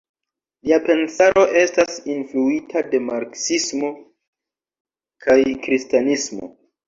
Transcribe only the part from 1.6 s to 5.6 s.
estas influita de marksismo kaj